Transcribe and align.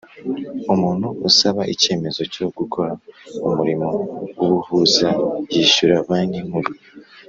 umuntu 0.73 1.07
usaba 1.29 1.61
icyemezo 1.73 2.21
cyo 2.33 2.45
gukora 2.57 2.93
umurimo 3.47 3.87
w’ubuhuza 4.39 5.07
yishyura 5.53 5.95
Banki 6.07 6.41
Nkuru 6.47 6.71